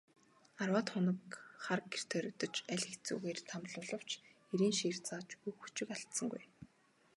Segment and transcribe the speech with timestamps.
[0.61, 1.19] Арваад хоног
[1.63, 4.09] хар гэрт хоригдож, аль хэцүүгээр тамлуулавч
[4.53, 6.43] эрийн шийр зааж үг өчиг алдсангүй.